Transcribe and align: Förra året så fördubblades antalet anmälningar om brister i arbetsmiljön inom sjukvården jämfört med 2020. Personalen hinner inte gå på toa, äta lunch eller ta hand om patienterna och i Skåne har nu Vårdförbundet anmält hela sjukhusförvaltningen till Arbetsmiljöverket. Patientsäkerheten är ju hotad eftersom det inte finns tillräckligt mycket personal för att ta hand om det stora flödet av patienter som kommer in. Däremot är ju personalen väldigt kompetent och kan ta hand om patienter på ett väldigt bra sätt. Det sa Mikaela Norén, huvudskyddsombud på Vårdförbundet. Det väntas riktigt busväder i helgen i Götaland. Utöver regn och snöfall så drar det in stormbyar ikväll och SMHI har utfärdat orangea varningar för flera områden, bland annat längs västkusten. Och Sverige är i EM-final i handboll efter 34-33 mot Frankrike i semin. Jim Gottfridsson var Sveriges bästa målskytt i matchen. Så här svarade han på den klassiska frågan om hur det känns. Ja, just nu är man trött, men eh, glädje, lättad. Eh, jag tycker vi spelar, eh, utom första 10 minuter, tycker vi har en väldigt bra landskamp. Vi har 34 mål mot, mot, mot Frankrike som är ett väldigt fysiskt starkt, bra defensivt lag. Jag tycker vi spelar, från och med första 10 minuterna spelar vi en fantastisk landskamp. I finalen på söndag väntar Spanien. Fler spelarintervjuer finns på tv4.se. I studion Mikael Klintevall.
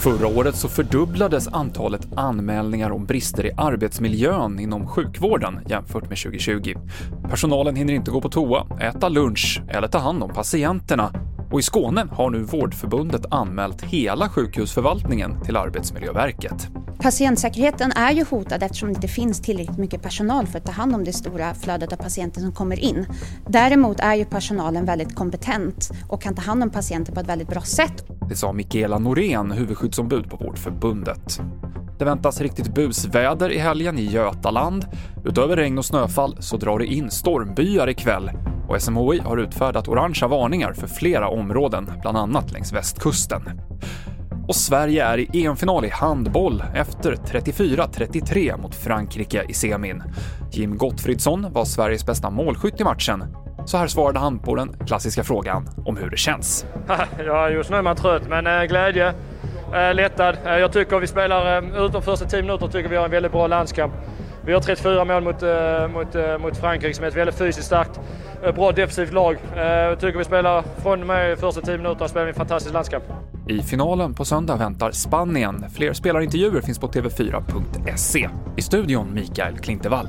Förra 0.00 0.26
året 0.26 0.56
så 0.56 0.68
fördubblades 0.68 1.48
antalet 1.48 2.08
anmälningar 2.16 2.90
om 2.90 3.06
brister 3.06 3.46
i 3.46 3.50
arbetsmiljön 3.56 4.58
inom 4.58 4.86
sjukvården 4.86 5.60
jämfört 5.66 6.08
med 6.08 6.18
2020. 6.18 6.74
Personalen 7.30 7.76
hinner 7.76 7.94
inte 7.94 8.10
gå 8.10 8.20
på 8.20 8.28
toa, 8.28 8.66
äta 8.80 9.08
lunch 9.08 9.62
eller 9.68 9.88
ta 9.88 9.98
hand 9.98 10.22
om 10.22 10.30
patienterna 10.30 11.12
och 11.50 11.58
i 11.58 11.62
Skåne 11.62 12.06
har 12.12 12.30
nu 12.30 12.42
Vårdförbundet 12.42 13.26
anmält 13.30 13.82
hela 13.82 14.28
sjukhusförvaltningen 14.28 15.42
till 15.42 15.56
Arbetsmiljöverket. 15.56 16.68
Patientsäkerheten 17.02 17.92
är 17.92 18.12
ju 18.12 18.24
hotad 18.24 18.62
eftersom 18.62 18.88
det 18.88 18.94
inte 18.94 19.08
finns 19.08 19.40
tillräckligt 19.40 19.78
mycket 19.78 20.02
personal 20.02 20.46
för 20.46 20.58
att 20.58 20.64
ta 20.64 20.72
hand 20.72 20.94
om 20.94 21.04
det 21.04 21.12
stora 21.12 21.54
flödet 21.54 21.92
av 21.92 21.96
patienter 21.96 22.40
som 22.40 22.52
kommer 22.52 22.78
in. 22.80 23.06
Däremot 23.48 24.00
är 24.00 24.14
ju 24.14 24.24
personalen 24.24 24.84
väldigt 24.84 25.14
kompetent 25.14 25.90
och 26.08 26.22
kan 26.22 26.34
ta 26.34 26.42
hand 26.42 26.62
om 26.62 26.70
patienter 26.70 27.12
på 27.12 27.20
ett 27.20 27.28
väldigt 27.28 27.48
bra 27.48 27.60
sätt. 27.60 28.04
Det 28.28 28.36
sa 28.36 28.52
Mikaela 28.52 28.98
Norén, 28.98 29.50
huvudskyddsombud 29.50 30.30
på 30.30 30.36
Vårdförbundet. 30.36 31.40
Det 31.98 32.04
väntas 32.04 32.40
riktigt 32.40 32.74
busväder 32.74 33.52
i 33.52 33.58
helgen 33.58 33.98
i 33.98 34.04
Götaland. 34.04 34.84
Utöver 35.24 35.56
regn 35.56 35.78
och 35.78 35.84
snöfall 35.84 36.36
så 36.40 36.56
drar 36.56 36.78
det 36.78 36.86
in 36.86 37.10
stormbyar 37.10 37.88
ikväll 37.88 38.30
och 38.68 38.82
SMHI 38.82 39.18
har 39.18 39.36
utfärdat 39.36 39.88
orangea 39.88 40.28
varningar 40.28 40.72
för 40.72 40.86
flera 40.86 41.28
områden, 41.28 41.92
bland 42.00 42.16
annat 42.16 42.52
längs 42.52 42.72
västkusten. 42.72 43.42
Och 44.50 44.56
Sverige 44.56 45.04
är 45.04 45.18
i 45.18 45.46
EM-final 45.46 45.84
i 45.84 45.88
handboll 45.88 46.62
efter 46.74 47.14
34-33 47.14 48.62
mot 48.62 48.74
Frankrike 48.74 49.44
i 49.48 49.54
semin. 49.54 50.02
Jim 50.52 50.78
Gottfridsson 50.78 51.52
var 51.52 51.64
Sveriges 51.64 52.06
bästa 52.06 52.30
målskytt 52.30 52.80
i 52.80 52.84
matchen. 52.84 53.24
Så 53.66 53.76
här 53.76 53.86
svarade 53.86 54.18
han 54.18 54.38
på 54.38 54.54
den 54.54 54.76
klassiska 54.86 55.24
frågan 55.24 55.68
om 55.84 55.96
hur 55.96 56.10
det 56.10 56.16
känns. 56.16 56.66
Ja, 57.26 57.50
just 57.50 57.70
nu 57.70 57.76
är 57.76 57.82
man 57.82 57.96
trött, 57.96 58.22
men 58.28 58.46
eh, 58.46 58.62
glädje, 58.62 59.14
lättad. 59.94 60.36
Eh, 60.44 60.58
jag 60.58 60.72
tycker 60.72 60.98
vi 60.98 61.06
spelar, 61.06 61.56
eh, 61.56 61.84
utom 61.84 62.02
första 62.02 62.24
10 62.24 62.42
minuter, 62.42 62.66
tycker 62.66 62.88
vi 62.88 62.96
har 62.96 63.04
en 63.04 63.10
väldigt 63.10 63.32
bra 63.32 63.46
landskamp. 63.46 63.92
Vi 64.44 64.52
har 64.52 64.60
34 64.60 65.04
mål 65.04 65.22
mot, 65.22 65.42
mot, 65.92 66.42
mot 66.42 66.56
Frankrike 66.56 66.94
som 66.94 67.04
är 67.04 67.08
ett 67.08 67.16
väldigt 67.16 67.38
fysiskt 67.38 67.66
starkt, 67.66 68.00
bra 68.54 68.72
defensivt 68.72 69.12
lag. 69.12 69.36
Jag 69.56 70.00
tycker 70.00 70.18
vi 70.18 70.24
spelar, 70.24 70.64
från 70.82 71.00
och 71.00 71.06
med 71.06 71.38
första 71.38 71.60
10 71.60 71.76
minuterna 71.76 72.08
spelar 72.08 72.26
vi 72.26 72.30
en 72.30 72.36
fantastisk 72.36 72.74
landskamp. 72.74 73.04
I 73.48 73.62
finalen 73.62 74.14
på 74.14 74.24
söndag 74.24 74.56
väntar 74.56 74.90
Spanien. 74.92 75.70
Fler 75.70 75.92
spelarintervjuer 75.92 76.60
finns 76.60 76.78
på 76.78 76.88
tv4.se. 76.88 78.28
I 78.56 78.62
studion 78.62 79.14
Mikael 79.14 79.58
Klintevall. 79.58 80.08